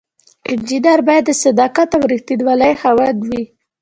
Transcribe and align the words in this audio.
انجینر 0.49 0.99
باید 1.07 1.23
د 1.27 1.31
صداقت 1.43 1.89
او 1.97 2.03
ریښتینولی 2.11 2.73
خاوند 2.81 3.19
وي. 3.29 3.43